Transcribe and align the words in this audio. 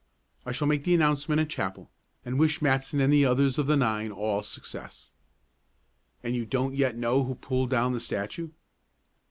I 0.47 0.51
shall 0.51 0.67
make 0.67 0.83
the 0.83 0.95
announcement 0.95 1.39
at 1.41 1.49
chapel, 1.49 1.91
and 2.25 2.39
wish 2.39 2.59
Matson 2.59 2.99
and 2.99 3.13
the 3.13 3.23
others 3.23 3.59
of 3.59 3.67
the 3.67 3.77
nine 3.77 4.11
all 4.11 4.41
success." 4.41 5.13
"And 6.23 6.35
you 6.35 6.43
don't 6.43 6.73
yet 6.73 6.97
know 6.97 7.23
who 7.23 7.35
pulled 7.35 7.69
down 7.69 7.93
the 7.93 7.99
statue?" 7.99 8.49